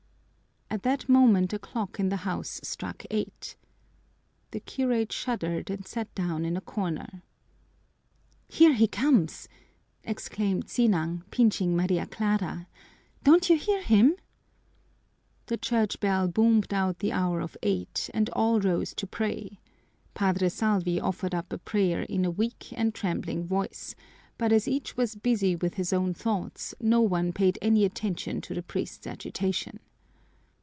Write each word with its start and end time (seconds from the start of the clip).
At 0.73 0.83
that 0.83 1.09
moment 1.09 1.51
a 1.51 1.59
clock 1.59 1.99
in 1.99 2.07
the 2.07 2.15
house 2.23 2.61
struck 2.63 3.03
eight. 3.11 3.57
The 4.51 4.61
curate 4.61 5.11
shuddered 5.11 5.69
and 5.69 5.85
sat 5.85 6.15
down 6.15 6.45
in 6.45 6.55
a 6.55 6.61
corner. 6.61 7.23
"Here 8.47 8.71
he 8.71 8.87
comes!" 8.87 9.49
exclaimed 10.05 10.69
Sinang, 10.69 11.23
pinching 11.29 11.75
Maria 11.75 12.05
Clara. 12.05 12.67
"Don't 13.21 13.49
you 13.49 13.57
hear 13.57 13.81
him?" 13.83 14.15
The 15.47 15.57
church 15.57 15.99
bell 15.99 16.29
boomed 16.29 16.73
out 16.73 16.99
the 16.99 17.11
hour 17.11 17.41
of 17.41 17.57
eight 17.61 18.09
and 18.13 18.29
all 18.29 18.61
rose 18.61 18.93
to 18.93 19.05
pray. 19.05 19.59
Padre 20.13 20.47
Salvi 20.47 21.01
offered 21.01 21.35
up 21.35 21.51
a 21.51 21.57
prayer 21.57 22.03
in 22.03 22.23
a 22.23 22.31
weak 22.31 22.71
and 22.77 22.95
trembling 22.95 23.45
voice, 23.45 23.93
but 24.37 24.53
as 24.53 24.69
each 24.69 24.95
was 24.95 25.15
busy 25.15 25.53
with 25.53 25.73
his 25.73 25.91
own 25.91 26.13
thoughts 26.13 26.73
no 26.79 27.01
one 27.01 27.33
paid 27.33 27.59
any 27.61 27.83
attention 27.83 28.39
to 28.39 28.53
the 28.53 28.63
priest's 28.63 29.05
agitation. 29.05 29.81